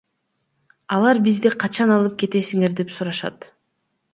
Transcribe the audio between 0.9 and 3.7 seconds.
Алар бизди качан алып кетесиңер деп сурашат.